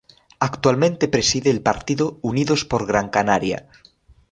Actualmente 0.39 1.07
preside 1.07 1.51
el 1.51 1.61
partido 1.61 2.17
Unidos 2.23 2.65
por 2.65 2.87
Gran 2.87 3.09
Canaria. 3.09 3.67